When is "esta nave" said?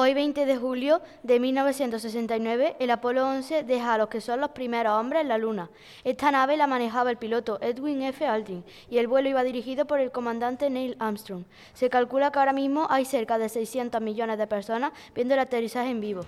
6.04-6.56